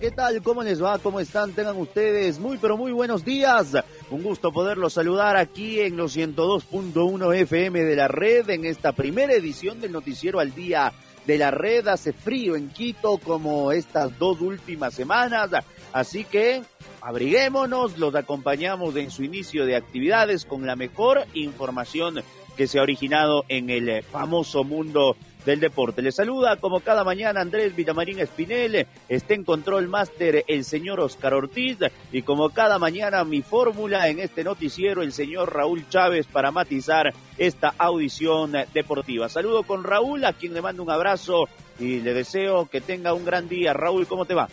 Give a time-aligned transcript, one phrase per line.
[0.00, 0.42] ¿Qué tal?
[0.42, 0.98] ¿Cómo les va?
[0.98, 1.52] ¿Cómo están?
[1.52, 3.76] Tengan ustedes muy, pero muy buenos días.
[4.10, 9.32] Un gusto poderlos saludar aquí en los 102.1 FM de la red en esta primera
[9.34, 10.92] edición del Noticiero al Día
[11.26, 11.88] de la Red.
[11.88, 15.50] Hace frío en Quito como estas dos últimas semanas,
[15.92, 16.62] así que
[17.00, 22.22] abriguémonos, los acompañamos en su inicio de actividades con la mejor información
[22.56, 26.02] que se ha originado en el famoso mundo del deporte.
[26.02, 31.34] Le saluda como cada mañana Andrés Villamarín Espinel, está en control máster el señor Oscar
[31.34, 31.78] Ortiz
[32.12, 37.12] y como cada mañana mi fórmula en este noticiero el señor Raúl Chávez para matizar
[37.38, 39.28] esta audición deportiva.
[39.28, 43.24] Saludo con Raúl, a quien le mando un abrazo y le deseo que tenga un
[43.24, 43.72] gran día.
[43.72, 44.48] Raúl, ¿cómo te va?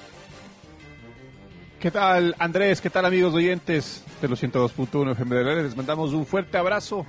[1.80, 2.80] ¿Qué tal Andrés?
[2.80, 7.06] ¿Qué tal amigos oyentes de los 102.1 FM Les mandamos un fuerte abrazo.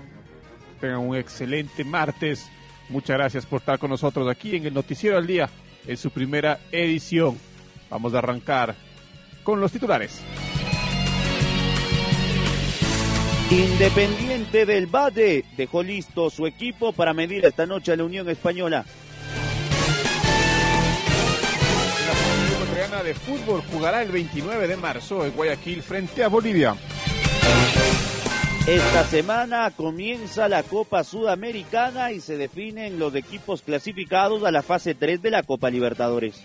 [0.80, 2.50] Tengan un excelente martes
[2.92, 5.48] Muchas gracias por estar con nosotros aquí en el Noticiero al Día,
[5.86, 7.38] en su primera edición.
[7.88, 8.74] Vamos a arrancar
[9.42, 10.20] con los titulares.
[13.50, 18.84] Independiente del Valle dejó listo su equipo para medir esta noche a la Unión Española.
[22.06, 26.76] La Ecuatoriana de Fútbol jugará el 29 de marzo en Guayaquil frente a Bolivia.
[28.66, 34.94] Esta semana comienza la Copa Sudamericana y se definen los equipos clasificados a la fase
[34.94, 36.40] 3 de la Copa Libertadores.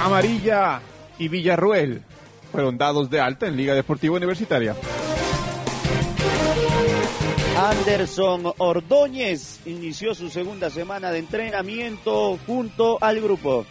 [0.00, 0.80] Amarilla
[1.20, 2.02] y Villarruel
[2.50, 4.74] fueron dados de alta en Liga Deportiva Universitaria.
[7.56, 13.64] Anderson Ordóñez inició su segunda semana de entrenamiento junto al grupo.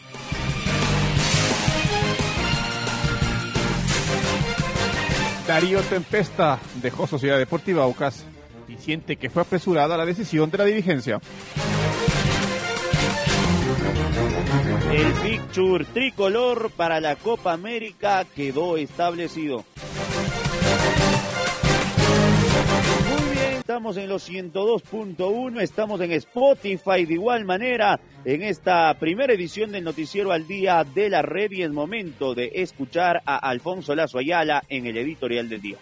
[5.51, 8.23] Darío Tempesta dejó Sociedad Deportiva Aucas
[8.69, 11.19] y siente que fue apresurada la decisión de la dirigencia.
[14.93, 19.65] El picture tricolor para la Copa América quedó establecido.
[23.71, 29.85] Estamos en los 102.1, estamos en Spotify de igual manera en esta primera edición del
[29.85, 34.61] Noticiero al Día de la Red y es momento de escuchar a Alfonso Lazo Ayala
[34.67, 35.77] en el editorial del día.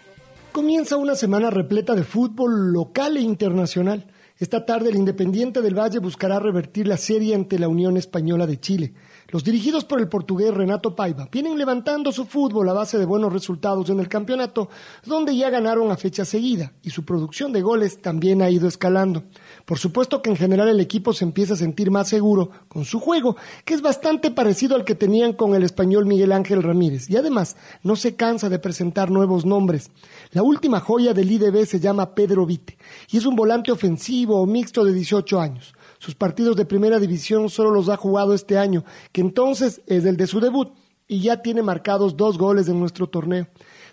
[0.52, 4.06] Comienza una semana repleta de fútbol local e internacional.
[4.38, 8.60] Esta tarde el Independiente del Valle buscará revertir la serie ante la Unión Española de
[8.60, 8.92] Chile.
[9.30, 13.32] Los dirigidos por el portugués Renato Paiva vienen levantando su fútbol a base de buenos
[13.32, 14.68] resultados en el campeonato,
[15.04, 19.22] donde ya ganaron a fecha seguida, y su producción de goles también ha ido escalando.
[19.64, 22.98] Por supuesto que en general el equipo se empieza a sentir más seguro con su
[22.98, 27.16] juego, que es bastante parecido al que tenían con el español Miguel Ángel Ramírez, y
[27.16, 29.92] además no se cansa de presentar nuevos nombres.
[30.32, 34.46] La última joya del IDB se llama Pedro Vite, y es un volante ofensivo o
[34.46, 35.72] mixto de 18 años.
[36.00, 40.16] Sus partidos de primera división solo los ha jugado este año, que entonces es el
[40.16, 40.72] de su debut,
[41.06, 43.48] y ya tiene marcados dos goles en nuestro torneo.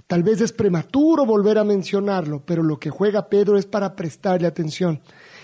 [0.07, 4.47] Tal vez es prematuro volver a mencionarlo, pero lo que juega Pedro es para prestarle
[4.47, 5.01] atención.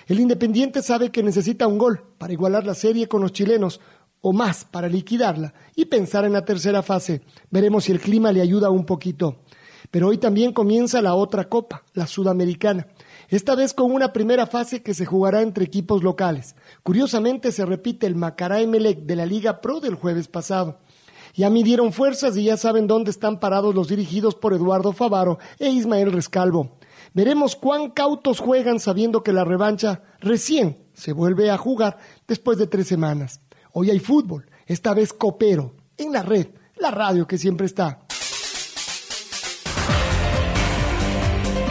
[0.08, 3.82] El Independiente sabe que necesita un gol para igualar la serie con los chilenos,
[4.22, 7.24] o más para liquidarla y pensar en la tercera fase.
[7.52, 9.42] Veremos si el clima le ayuda un poquito.
[9.92, 12.88] Pero hoy también comienza la otra copa, la sudamericana
[13.36, 16.56] esta vez con una primera fase que se jugará entre equipos locales.
[16.84, 20.80] Curiosamente se repite el Macará Emelec de la Liga Pro del jueves pasado.
[21.36, 25.70] Ya midieron fuerzas y ya saben dónde están parados los dirigidos por Eduardo Favaro e
[25.70, 26.78] Ismael Rescalvo.
[27.16, 31.98] Veremos cuán cautos juegan sabiendo que la revancha recién se vuelve a jugar
[32.28, 33.42] después de tres semanas.
[33.72, 38.03] Hoy hay fútbol, esta vez copero, en la red, la radio que siempre está.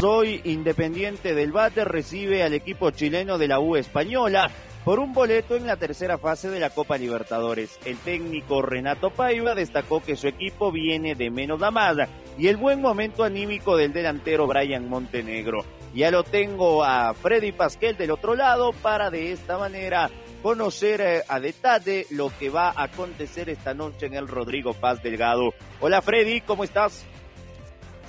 [0.05, 4.51] Hoy Independiente del Bate recibe al equipo chileno de la U española
[4.85, 7.79] por un boleto en la tercera fase de la Copa Libertadores.
[7.85, 12.81] El técnico Renato Paiva destacó que su equipo viene de menos amada y el buen
[12.81, 15.65] momento anímico del delantero Brian Montenegro.
[15.95, 20.11] Ya lo tengo a Freddy Pasquel del otro lado para de esta manera
[20.43, 25.03] conocer eh, a detalle lo que va a acontecer esta noche en el Rodrigo Paz
[25.03, 25.55] Delgado.
[25.81, 27.07] Hola Freddy, ¿cómo estás?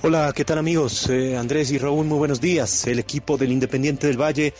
[0.06, 1.08] Hola, ¿qué tal amigos?
[1.08, 2.86] Eh, Andrés y Raúl, muy buenos días.
[2.86, 4.52] El equipo del Independiente del Valle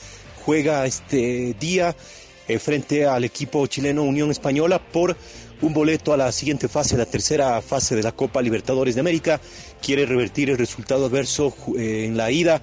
[0.42, 1.94] juega este día
[2.48, 5.14] eh, frente al equipo chileno Unión Española por
[5.60, 9.38] un boleto a la siguiente fase, la tercera fase de la Copa Libertadores de América.
[9.82, 12.62] Quiere revertir el resultado adverso en la ida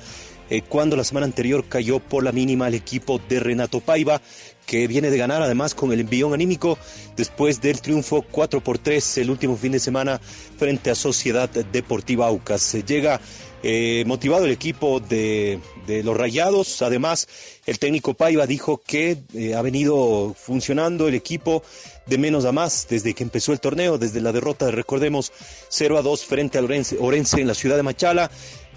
[0.52, 4.22] eh, cuando la semana anterior cayó por la mínima el equipo de Renato Paiva,
[4.66, 6.78] que viene de ganar además con el envión anímico
[7.16, 10.20] después del triunfo 4 por 3 el último fin de semana
[10.58, 12.74] frente a Sociedad Deportiva Aucas.
[12.86, 13.22] Llega
[13.64, 15.62] eh, motivado el equipo de,
[16.04, 16.82] los Rayados.
[16.82, 17.30] Además,
[17.66, 21.64] el técnico Paiva dijo que eh, ha venido funcionando el equipo
[22.08, 25.32] de menos a más desde que empezó el torneo, desde la derrota, recordemos,
[25.70, 28.30] 0 a 2 frente a Orense en la ciudad de Machala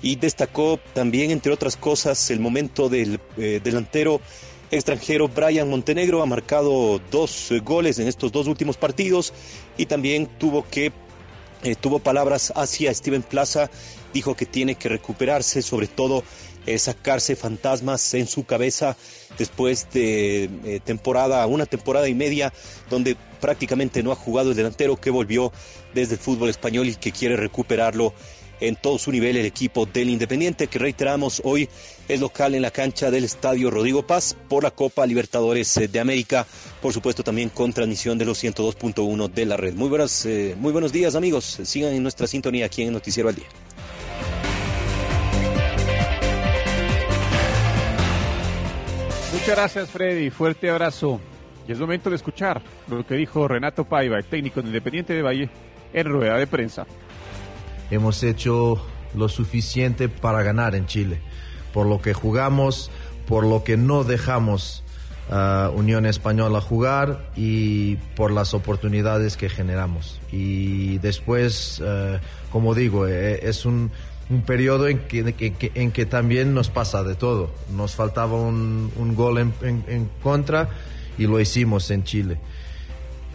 [0.04, 4.20] y destacó también, entre otras cosas, el momento del eh, delantero
[4.70, 6.22] extranjero Brian Montenegro.
[6.22, 9.32] Ha marcado dos eh, goles en estos dos últimos partidos
[9.78, 10.92] y también tuvo que
[11.62, 13.70] eh, tuvo palabras hacia Steven Plaza.
[14.12, 16.22] Dijo que tiene que recuperarse, sobre todo
[16.78, 18.96] sacarse fantasmas en su cabeza
[19.36, 22.54] después de temporada, una temporada y media
[22.88, 25.52] donde prácticamente no ha jugado el delantero que volvió
[25.92, 28.14] desde el fútbol español y que quiere recuperarlo
[28.60, 31.68] en todo su nivel el equipo del Independiente, que reiteramos hoy
[32.08, 36.46] es local en la cancha del Estadio Rodrigo Paz por la Copa Libertadores de América,
[36.80, 39.74] por supuesto también con transmisión de los 102.1 de la red.
[39.74, 43.34] Muy, buenas, eh, muy buenos días amigos, sigan en nuestra sintonía aquí en Noticiero al
[43.34, 43.46] Día.
[49.32, 51.20] Muchas gracias Freddy, fuerte abrazo.
[51.66, 55.22] Y es momento de escuchar lo que dijo Renato Paiva, el técnico de Independiente de
[55.22, 55.48] Valle,
[55.94, 56.86] en rueda de prensa
[57.90, 58.84] hemos hecho
[59.14, 61.20] lo suficiente para ganar en Chile,
[61.72, 62.90] por lo que jugamos,
[63.26, 64.82] por lo que no dejamos
[65.30, 70.20] a Unión Española jugar y por las oportunidades que generamos.
[70.30, 72.18] Y después, eh,
[72.50, 73.90] como digo, eh, es un,
[74.46, 77.50] periodo en que, también nos pasa de todo.
[77.74, 80.70] Nos faltaba un, gol en contra
[81.18, 82.38] y lo hicimos en Chile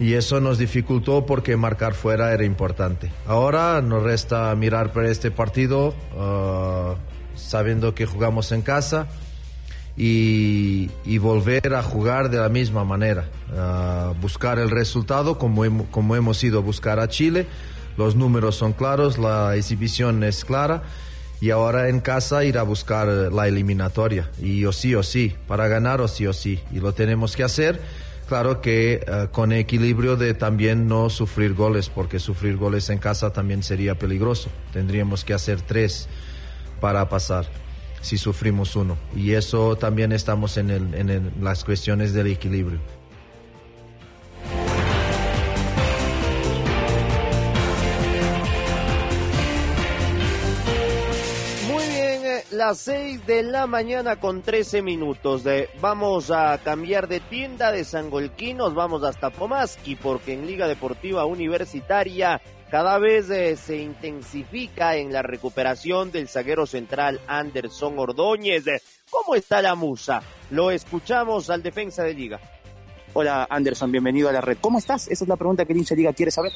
[0.00, 3.12] y eso nos dificultó porque marcar fuera era importante.
[3.26, 6.94] Ahora nos resta mirar para este partido uh,
[7.36, 9.08] sabiendo que jugamos en casa
[9.96, 10.88] y,
[11.18, 16.60] volver a jugar de la misma manera, uh, buscar el resultado como, como hemos ido
[16.60, 17.46] a buscar a Chile.
[17.98, 20.82] Los números son claros, la exhibición es clara
[21.42, 25.68] y ahora en casa ir a buscar la eliminatoria y o sí o sí, para
[25.68, 27.80] ganar o sí o sí, y lo tenemos que hacer
[28.30, 33.32] claro que eh, con equilibrio de también no sufrir goles, porque sufrir goles en casa
[33.32, 34.50] también sería peligroso.
[34.72, 36.08] Tendríamos que hacer tres
[36.80, 37.46] para pasar
[38.02, 38.96] si sufrimos uno.
[39.16, 42.78] Y eso también estamos en, en las cuestiones del equilibrio.
[52.70, 55.42] Las 6 de la mañana con 13 minutos.
[55.42, 60.68] De, vamos a cambiar de tienda de Sangolquí, nos vamos hasta Pomaski, porque en Liga
[60.68, 62.40] Deportiva Universitaria
[62.70, 68.62] cada vez eh, se intensifica en la recuperación del zaguero central Anderson Ordóñez.
[69.10, 70.22] ¿Cómo está la musa?
[70.52, 72.38] Lo escuchamos al defensa de Liga.
[73.14, 74.58] Hola Anderson, bienvenido a la red.
[74.60, 75.08] ¿Cómo estás?
[75.08, 76.52] Esa es la pregunta que el hincha Liga quiere saber.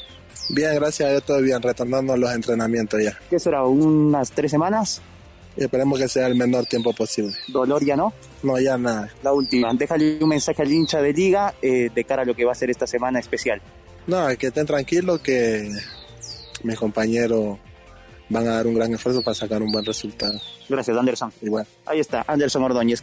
[0.51, 3.19] Bien, gracias, yo todo bien, retornando a los entrenamientos ya.
[3.29, 3.65] ¿Qué será?
[3.65, 5.03] ¿Unas tres semanas?
[5.57, 7.35] Y esperemos que sea el menor tiempo posible.
[7.49, 8.13] ¿Dolor ya no?
[8.43, 9.11] No, ya nada.
[9.23, 12.45] La última, déjale un mensaje al hincha de liga eh, de cara a lo que
[12.45, 13.61] va a ser esta semana especial.
[14.07, 15.71] No, que estén tranquilos que
[16.63, 17.59] mis compañeros
[18.29, 20.39] van a dar un gran esfuerzo para sacar un buen resultado.
[20.69, 21.33] Gracias, Anderson.
[21.43, 21.67] Igual.
[21.87, 23.03] Ahí está, Anderson Ordóñez.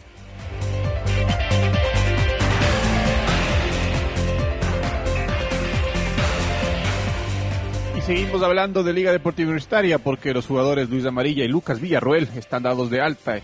[8.12, 12.62] Seguimos hablando de Liga Deportiva Universitaria porque los jugadores Luis Amarilla y Lucas Villarroel están
[12.62, 13.40] dados de alta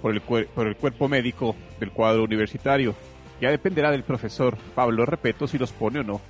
[0.00, 2.94] por el, por el cuerpo médico del cuadro universitario.
[3.38, 6.22] Ya dependerá del profesor Pablo Repeto si los pone o no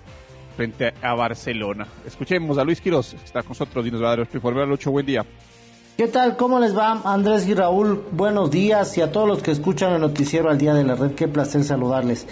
[0.57, 1.87] frente a Barcelona.
[2.05, 4.67] Escuchemos a Luis Quiroz, que está con nosotros y nos va a dar nuestro informe.
[4.67, 5.25] Lucho, buen día.
[5.97, 6.37] ¿Qué tal?
[6.37, 7.01] ¿Cómo les va?
[7.05, 10.75] Andrés y Raúl, buenos días y a todos los que escuchan el noticiero al día
[10.75, 12.27] de la red, qué placer saludarles.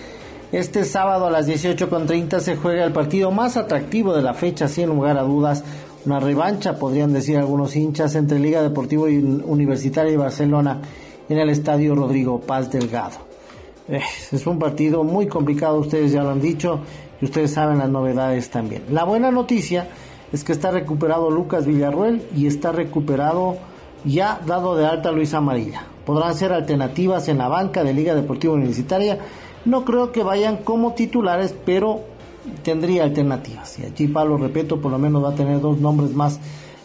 [0.56, 4.86] Este sábado a las 18.30 se juega el partido más atractivo de la fecha, sin
[4.86, 5.62] lugar a dudas.
[6.06, 10.80] Una revancha, podrían decir algunos hinchas, entre Liga Deportiva Universitaria y Barcelona
[11.28, 13.18] en el Estadio Rodrigo Paz Delgado.
[13.86, 14.00] Eh,
[14.32, 16.80] es un partido muy complicado, ustedes ya lo han dicho,
[17.20, 18.84] y ustedes saben las novedades también.
[18.90, 19.88] La buena noticia
[20.32, 23.58] es que está recuperado Lucas Villarruel y está recuperado
[24.06, 25.84] ya dado de alta Luis Amarilla.
[26.06, 29.18] podrán ser alternativas en la banca de Liga Deportiva Universitaria.
[29.66, 32.00] No creo que vayan como titulares, pero
[32.62, 33.78] tendría alternativas.
[33.80, 36.38] Y allí Pablo Repeto por lo menos va a tener dos nombres más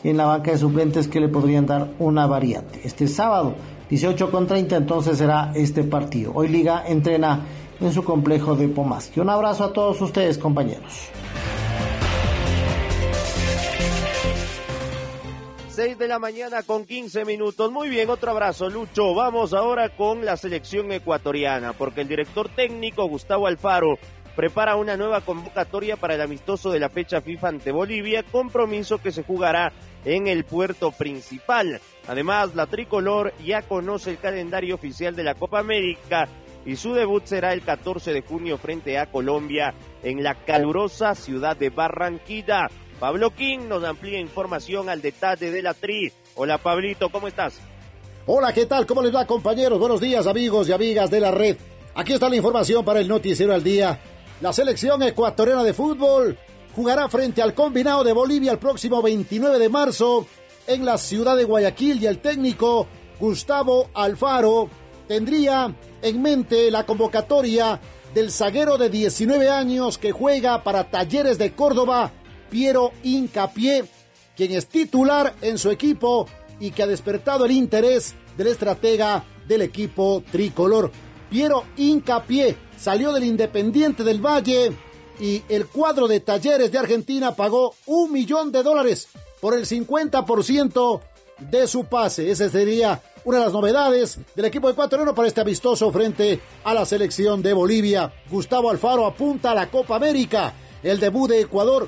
[0.03, 2.81] en la banca de suplentes que le podrían dar una variante.
[2.83, 3.53] Este sábado,
[3.89, 6.31] 18 con 30, entonces será este partido.
[6.33, 7.41] Hoy Liga entrena
[7.79, 9.11] en su complejo de Pomas.
[9.15, 11.11] Y un abrazo a todos ustedes, compañeros.
[15.81, 17.71] 6 de la mañana con 15 minutos.
[17.71, 19.15] Muy bien, otro abrazo, Lucho.
[19.15, 23.97] Vamos ahora con la selección ecuatoriana, porque el director técnico Gustavo Alfaro
[24.35, 29.11] prepara una nueva convocatoria para el amistoso de la fecha FIFA ante Bolivia, compromiso que
[29.11, 29.73] se jugará
[30.05, 31.81] en el puerto principal.
[32.07, 36.27] Además, la tricolor ya conoce el calendario oficial de la Copa América
[36.63, 39.73] y su debut será el 14 de junio frente a Colombia
[40.03, 42.67] en la calurosa ciudad de Barranquilla.
[43.01, 46.13] Pablo King nos amplía información al detalle de la tri.
[46.35, 47.55] Hola Pablito, ¿cómo estás?
[48.27, 48.85] Hola, ¿qué tal?
[48.85, 49.79] ¿Cómo les va compañeros?
[49.79, 51.57] Buenos días amigos y amigas de la red.
[51.95, 53.99] Aquí está la información para el noticiero al día.
[54.39, 56.37] La selección ecuatoriana de fútbol
[56.75, 60.27] jugará frente al combinado de Bolivia el próximo 29 de marzo
[60.67, 62.85] en la ciudad de Guayaquil y el técnico
[63.19, 64.69] Gustavo Alfaro
[65.07, 67.81] tendría en mente la convocatoria
[68.13, 72.11] del zaguero de 19 años que juega para Talleres de Córdoba
[72.51, 73.85] Piero Incapié,
[74.35, 76.27] quien es titular en su equipo
[76.59, 80.91] y que ha despertado el interés del estratega del equipo tricolor.
[81.29, 84.73] Piero Incapié salió del Independiente del Valle
[85.19, 89.07] y el cuadro de Talleres de Argentina pagó un millón de dólares
[89.39, 91.01] por el 50%
[91.49, 92.29] de su pase.
[92.29, 96.85] Esa sería una de las novedades del equipo ecuatoriano para este amistoso frente a la
[96.85, 98.11] selección de Bolivia.
[98.29, 100.53] Gustavo Alfaro apunta a la Copa América.
[100.83, 101.87] El debut de Ecuador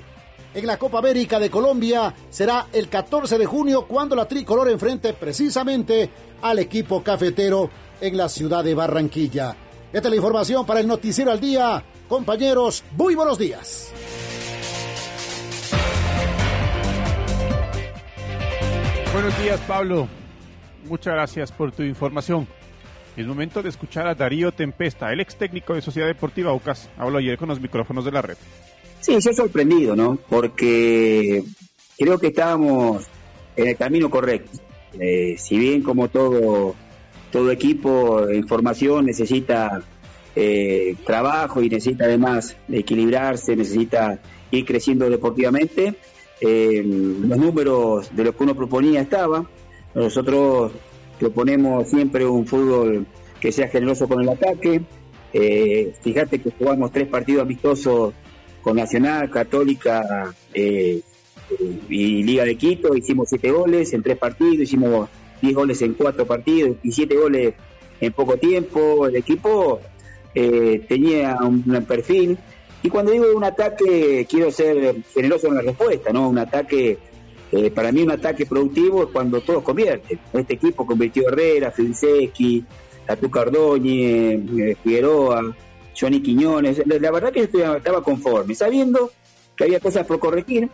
[0.53, 5.13] en la Copa América de Colombia será el 14 de junio cuando la tricolor enfrente
[5.13, 6.10] precisamente
[6.41, 7.69] al equipo cafetero
[8.00, 9.55] en la ciudad de Barranquilla.
[9.91, 11.83] Esta es la información para el Noticiero al Día.
[12.07, 13.91] Compañeros, muy buenos días.
[19.13, 20.07] Buenos días, Pablo.
[20.86, 22.48] Muchas gracias por tu información.
[23.15, 26.89] Es momento de escuchar a Darío Tempesta, el ex técnico de Sociedad Deportiva Aucas.
[26.98, 28.38] Habló ayer con los micrófonos de la red.
[29.03, 30.17] Sí, ha sorprendido, ¿no?
[30.29, 31.43] Porque
[31.98, 33.03] creo que estábamos
[33.57, 34.57] en el camino correcto.
[34.98, 36.74] Eh, si bien como todo,
[37.29, 39.83] todo equipo en formación necesita
[40.38, 45.95] eh, trabajo y necesita además equilibrarse, necesita ir creciendo deportivamente,
[46.39, 49.50] eh, los números de lo que uno proponía estaban.
[49.93, 50.72] Nosotros
[51.19, 53.05] proponemos siempre un fútbol
[53.41, 54.81] que sea generoso con el ataque.
[56.01, 58.13] fíjate que jugamos tres partidos amistosos
[58.63, 61.01] con Nacional, Católica eh,
[61.89, 65.10] y Liga de Quito, hicimos siete goles en tres partidos, hicimos
[65.41, 67.53] diez goles en cuatro partidos y siete goles
[68.00, 69.05] en poco tiempo.
[69.05, 69.82] El equipo
[70.34, 72.38] eh, tenía un, perfil.
[72.82, 76.29] Y cuando digo un ataque, quiero ser generoso en la respuesta, ¿no?
[76.29, 76.98] Un ataque,
[77.51, 80.20] eh, para mí un ataque productivo es cuando todos convierten.
[80.34, 82.63] Este equipo convirtió Herrera, Finseki,
[83.05, 85.53] Tatu Cardóñez, Figueroa,
[86.00, 86.81] Johnny Quiñones.
[86.85, 89.12] La, verdad que estaba conforme, sabiendo
[89.55, 90.69] que había cosas por corregir.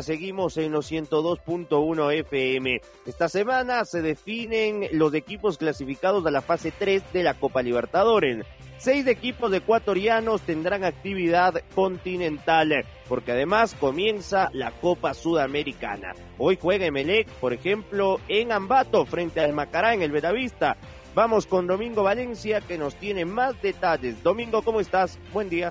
[0.00, 2.80] Seguimos en los 102.1 FM.
[3.04, 8.46] Esta semana se definen los equipos clasificados a la fase 3 de la Copa Libertadores.
[8.78, 16.14] Seis equipos ecuatorianos tendrán actividad continental, porque además comienza la Copa Sudamericana.
[16.38, 20.76] Hoy juega Emelec, por ejemplo, en Ambato frente al Macará en el Bedavista.
[21.14, 24.22] Vamos con Domingo Valencia que nos tiene más detalles.
[24.22, 25.18] Domingo, ¿cómo estás?
[25.32, 25.70] Buen día.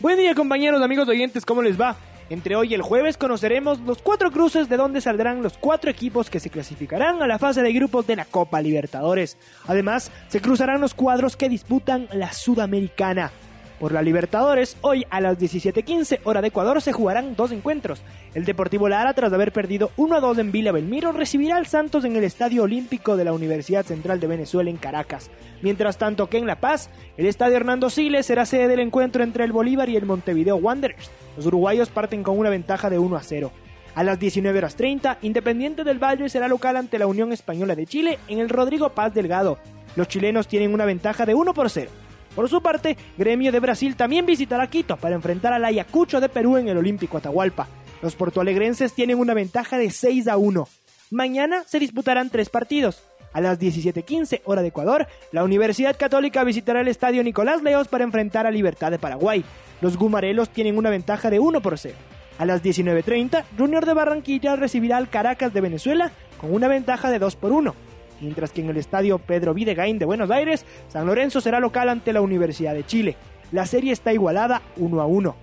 [0.00, 1.96] Buen día compañeros, amigos oyentes, ¿cómo les va?
[2.30, 6.28] Entre hoy y el jueves conoceremos los cuatro cruces de donde saldrán los cuatro equipos
[6.28, 9.38] que se clasificarán a la fase de grupos de la Copa Libertadores.
[9.66, 13.32] Además, se cruzarán los cuadros que disputan la Sudamericana.
[13.78, 18.02] Por la Libertadores, hoy a las 17.15 hora de Ecuador se jugarán dos encuentros.
[18.34, 22.04] El Deportivo Lara, tras haber perdido 1 a 2 en Villa Belmiro, recibirá al Santos
[22.04, 25.30] en el Estadio Olímpico de la Universidad Central de Venezuela en Caracas.
[25.62, 29.44] Mientras tanto que en La Paz, el Estadio Hernando Siles será sede del encuentro entre
[29.44, 31.10] el Bolívar y el Montevideo Wanderers.
[31.36, 33.52] Los uruguayos parten con una ventaja de 1 a 0.
[33.94, 37.86] A las 19 horas 30, Independiente del Valle será local ante la Unión Española de
[37.86, 39.58] Chile en el Rodrigo Paz Delgado.
[39.94, 41.90] Los chilenos tienen una ventaja de 1 por 0.
[42.38, 46.56] Por su parte, Gremio de Brasil también visitará Quito para enfrentar al Ayacucho de Perú
[46.56, 47.66] en el Olímpico Atahualpa.
[48.00, 50.68] Los portoalegrenses tienen una ventaja de 6 a 1.
[51.10, 53.02] Mañana se disputarán tres partidos.
[53.32, 58.04] A las 17:15 hora de Ecuador, la Universidad Católica visitará el Estadio Nicolás Leos para
[58.04, 59.44] enfrentar a Libertad de Paraguay.
[59.80, 61.96] Los gumarelos tienen una ventaja de 1 por 0.
[62.38, 67.18] A las 19.30, Junior de Barranquilla recibirá al Caracas de Venezuela con una ventaja de
[67.18, 67.87] 2 por 1.
[68.20, 72.12] Mientras que en el estadio Pedro Videgain de Buenos Aires, San Lorenzo será local ante
[72.12, 73.16] la Universidad de Chile.
[73.52, 75.36] La serie está igualada 1 a 1.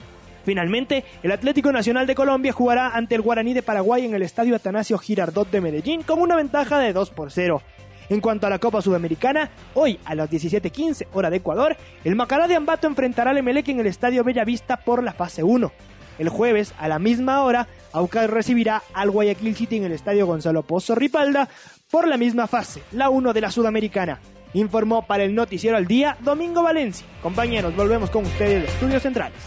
[0.44, 4.55] Finalmente, el Atlético Nacional de Colombia jugará ante el Guaraní de Paraguay en el estadio
[4.55, 7.62] Atanasio Girardot de Medellín con una ventaja de 2 por 0.
[8.10, 12.48] En cuanto a la Copa Sudamericana, hoy a las 17.15 hora de Ecuador, el Macará
[12.48, 15.72] de Ambato enfrentará al Emelec en el Estadio Bellavista por la fase 1.
[16.20, 20.63] El jueves, a la misma hora, Aucas recibirá al Guayaquil City en el Estadio Gonzalo
[20.63, 21.50] Pozo Ripalda
[21.91, 24.19] por la misma fase, la 1 de la Sudamericana.
[24.53, 27.05] Informó para el Noticiero al Día Domingo Valencia.
[27.21, 29.37] Compañeros, volvemos con ustedes de Estudios Centrales.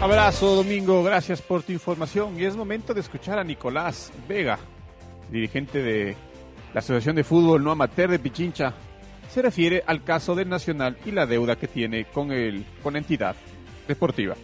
[0.00, 4.58] Abrazo Domingo, gracias por tu información y es momento de escuchar a Nicolás Vega,
[5.30, 6.14] dirigente de
[6.74, 8.74] la Asociación de Fútbol No Amateur de Pichincha.
[9.30, 13.36] Se refiere al caso del Nacional y la deuda que tiene con, el, con entidad
[13.88, 14.36] deportiva.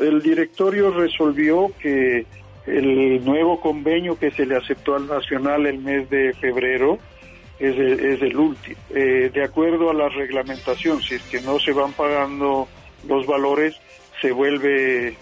[0.00, 2.26] El directorio resolvió que
[2.66, 6.98] el nuevo convenio que se le aceptó al Nacional el mes de febrero
[7.58, 8.76] es el, es el último.
[8.90, 12.68] Eh, de acuerdo a la reglamentación, si es que no se van pagando
[13.06, 13.76] los valores,
[14.20, 15.16] se vuelve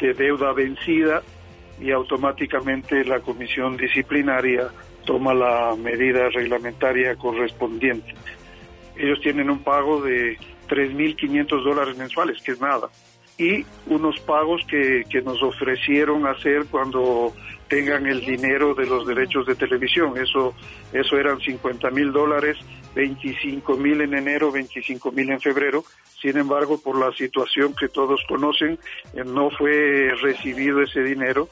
[0.00, 1.22] de deuda vencida
[1.80, 4.68] y automáticamente la comisión disciplinaria
[5.04, 8.14] toma la medida reglamentaria correspondiente.
[8.96, 12.88] Ellos tienen un pago de 3.500 dólares mensuales, que es nada,
[13.38, 17.34] y unos pagos que, que nos ofrecieron hacer cuando
[17.68, 20.14] tengan el dinero de los derechos de televisión.
[20.16, 20.54] Eso,
[20.92, 22.56] eso eran 50 mil dólares,
[22.94, 25.84] 25 mil en enero, 25 mil en febrero.
[26.20, 28.78] Sin embargo, por la situación que todos conocen,
[29.14, 31.48] eh, no fue recibido ese dinero.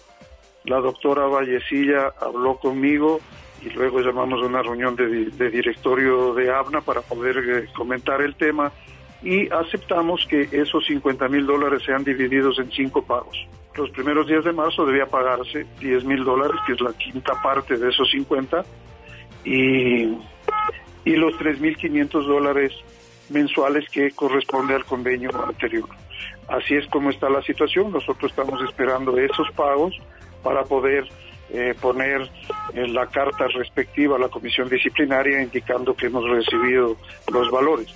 [0.65, 3.21] La doctora Vallecilla habló conmigo
[3.63, 8.23] y luego llamamos a una reunión de, de directorio de ABNA para poder eh, comentar
[8.23, 8.73] el tema
[9.25, 13.37] y aceptamos que esos 50 mil dólares sean divididos en cinco pagos.
[13.75, 17.77] Los primeros días de marzo debía pagarse 10 mil dólares, que es la quinta parte
[17.77, 18.65] de esos 50,
[19.45, 20.05] y,
[21.05, 22.73] y los 3.500 dólares
[23.31, 25.89] mensuales que corresponde al convenio anterior.
[26.49, 27.91] Así es como está la situación.
[27.91, 29.99] Nosotros estamos esperando esos pagos
[30.43, 31.09] para poder
[31.51, 32.29] eh, poner
[32.75, 36.97] en la carta respectiva a la comisión disciplinaria indicando que hemos recibido
[37.33, 37.95] los valores.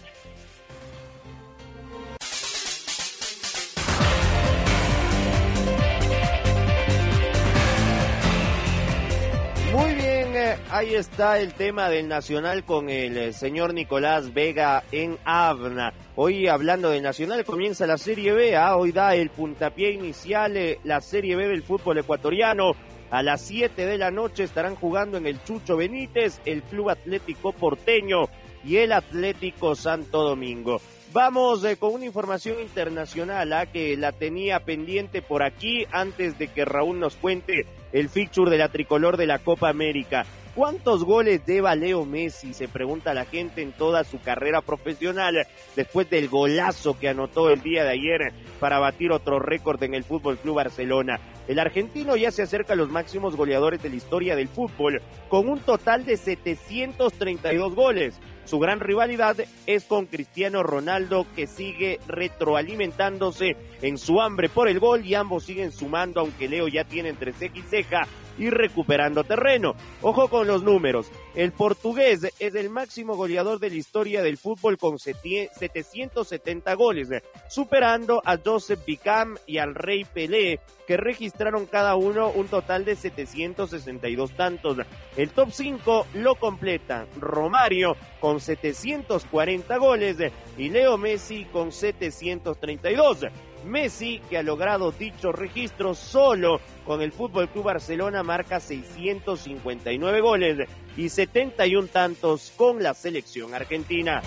[10.70, 15.92] Ahí está el tema del Nacional con el eh, señor Nicolás Vega en Avna.
[16.16, 20.78] Hoy hablando del Nacional comienza la Serie B, ah, hoy da el puntapié inicial eh,
[20.84, 22.72] la Serie B del fútbol ecuatoriano.
[23.11, 27.52] A las 7 de la noche estarán jugando en el Chucho Benítez, el Club Atlético
[27.52, 28.28] Porteño
[28.64, 30.80] y el Atlético Santo Domingo.
[31.12, 36.48] Vamos eh, con una información internacional ah, que la tenía pendiente por aquí antes de
[36.48, 40.26] que Raúl nos cuente el fixture de la tricolor de la Copa América.
[40.58, 42.52] ¿Cuántos goles deba Leo Messi?
[42.52, 47.62] Se pregunta la gente en toda su carrera profesional después del golazo que anotó el
[47.62, 51.20] día de ayer para batir otro récord en el Fútbol Club Barcelona.
[51.46, 55.48] El argentino ya se acerca a los máximos goleadores de la historia del fútbol con
[55.48, 58.18] un total de 732 goles.
[58.44, 64.80] Su gran rivalidad es con Cristiano Ronaldo que sigue retroalimentándose en su hambre por el
[64.80, 68.08] gol y ambos siguen sumando aunque Leo ya tiene entre ceja y ceja
[68.38, 69.74] y recuperando terreno.
[70.03, 71.11] Ojo con los números.
[71.35, 77.09] El portugués es el máximo goleador de la historia del fútbol con 770 goles,
[77.48, 82.96] superando a Joseph Bicam y al Rey Pelé, que registraron cada uno un total de
[82.96, 84.79] 762 tantos.
[85.16, 90.16] El top 5 lo completa Romario con 740 goles
[90.57, 93.27] y Leo Messi con 732.
[93.68, 100.68] Messi, que ha logrado dicho registro solo con el Fútbol Club Barcelona, marca 659 goles
[100.96, 104.22] y 71 tantos con la selección argentina.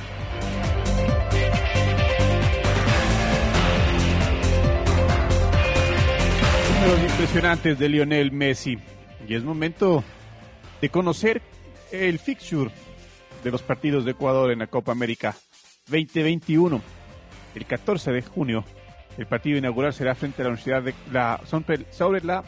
[6.74, 8.78] Números impresionantes de Lionel Messi.
[9.28, 10.04] Y es momento
[10.82, 11.42] de conocer
[11.92, 12.72] el fixture
[13.44, 15.36] de los partidos de Ecuador en la Copa América
[15.88, 16.82] 2021.
[17.54, 18.64] El 14 de junio
[19.18, 21.42] el partido inaugural será frente a la Universidad de la
[21.92, 22.44] sobre la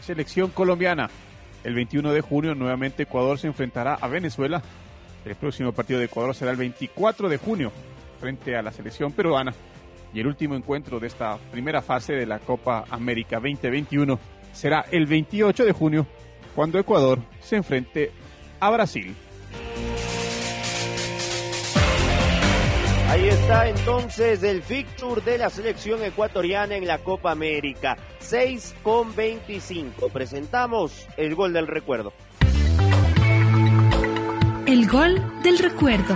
[0.00, 1.10] selección colombiana.
[1.64, 4.62] El 21 de junio nuevamente Ecuador se enfrentará a Venezuela.
[5.24, 7.72] El próximo partido de Ecuador será el 24 de junio
[8.20, 9.52] frente a la selección peruana.
[10.14, 14.18] Y el último encuentro de esta primera fase de la Copa América 2021
[14.52, 16.06] será el 28 de junio
[16.54, 18.12] cuando Ecuador se enfrente
[18.60, 19.14] a Brasil.
[23.08, 27.96] Ahí está entonces el fixture de la selección ecuatoriana en la Copa América.
[28.18, 30.08] 6 con 25.
[30.08, 32.12] Presentamos el gol del recuerdo.
[34.66, 36.14] El gol del recuerdo.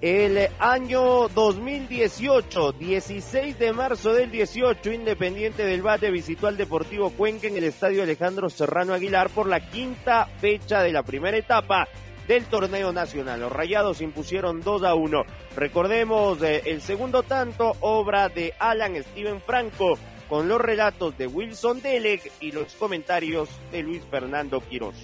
[0.00, 7.48] El año 2018, 16 de marzo del 18, Independiente del Valle visitó al Deportivo Cuenca
[7.48, 11.86] en el Estadio Alejandro Serrano Aguilar por la quinta fecha de la primera etapa
[12.26, 13.40] del torneo nacional.
[13.40, 15.22] Los Rayados impusieron 2 a 1.
[15.54, 19.98] Recordemos eh, el segundo tanto, obra de Alan Steven Franco,
[20.30, 24.94] con los relatos de Wilson Deleg y los comentarios de Luis Fernando Quiroz.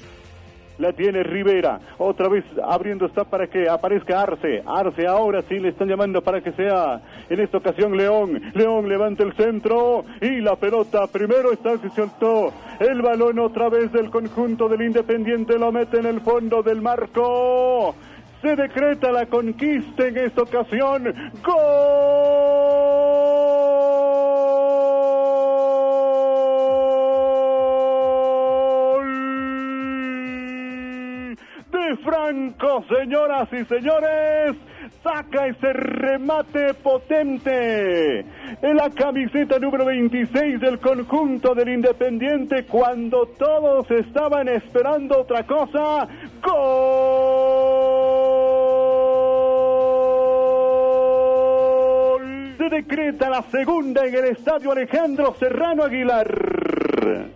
[0.79, 1.81] La tiene Rivera.
[1.99, 4.63] Otra vez abriendo está para que aparezca Arce.
[4.67, 8.43] Arce ahora sí le están llamando para que sea en esta ocasión León.
[8.55, 13.91] León levanta el centro y la pelota primero está que soltó el balón otra vez
[13.93, 15.59] del conjunto del Independiente.
[15.59, 17.95] Lo mete en el fondo del marco.
[18.43, 21.15] Se decreta la conquista en esta ocasión.
[21.43, 23.46] ¡Gol!
[31.97, 34.57] Franco, señoras y señores
[35.03, 43.91] saca ese remate potente en la camiseta número 26 del conjunto del Independiente cuando todos
[43.91, 46.09] estaban esperando otra cosa.
[46.43, 46.57] ¡Gol!
[52.59, 56.56] Se decreta la segunda en el estadio Alejandro Serrano Aguilar.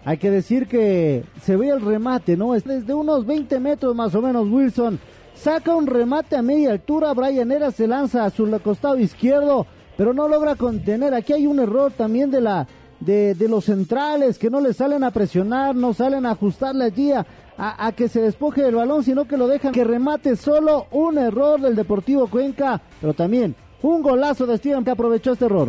[0.05, 2.55] Hay que decir que se ve el remate, ¿no?
[2.55, 4.99] Es desde unos 20 metros más o menos Wilson.
[5.35, 10.13] Saca un remate a media altura, Brian Era se lanza a su costado izquierdo, pero
[10.13, 11.15] no logra contener.
[11.15, 12.67] Aquí hay un error también de la
[13.01, 17.25] de, los centrales que no le salen a presionar, no salen a ajustarle allí a,
[17.57, 20.87] a, a que se despoje del balón, sino que lo dejan que remate solo.
[20.91, 25.69] Un error del Deportivo Cuenca, pero también un golazo de Steven que aprovechó este error.